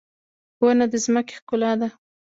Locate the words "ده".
1.79-1.89